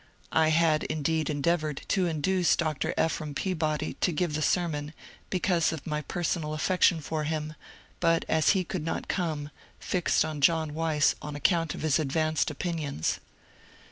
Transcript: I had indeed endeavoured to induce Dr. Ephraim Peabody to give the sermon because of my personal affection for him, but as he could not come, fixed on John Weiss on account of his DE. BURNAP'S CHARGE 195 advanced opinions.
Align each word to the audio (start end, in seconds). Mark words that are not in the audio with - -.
I 0.33 0.47
had 0.47 0.81
indeed 0.85 1.29
endeavoured 1.29 1.81
to 1.89 2.07
induce 2.07 2.55
Dr. 2.55 2.95
Ephraim 2.99 3.35
Peabody 3.35 3.97
to 4.01 4.11
give 4.11 4.33
the 4.33 4.41
sermon 4.41 4.95
because 5.29 5.71
of 5.71 5.85
my 5.85 6.01
personal 6.01 6.55
affection 6.55 7.01
for 7.01 7.25
him, 7.25 7.53
but 7.99 8.25
as 8.27 8.49
he 8.57 8.63
could 8.63 8.83
not 8.83 9.07
come, 9.07 9.51
fixed 9.79 10.25
on 10.25 10.41
John 10.41 10.73
Weiss 10.73 11.13
on 11.21 11.35
account 11.35 11.75
of 11.75 11.83
his 11.83 11.97
DE. 11.97 12.05
BURNAP'S 12.05 12.15
CHARGE 12.15 12.47
195 12.49 12.49
advanced 12.49 12.49
opinions. 12.49 13.19